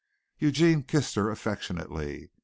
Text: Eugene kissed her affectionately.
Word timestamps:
Eugene 0.39 0.81
kissed 0.81 1.13
her 1.13 1.29
affectionately. 1.29 2.31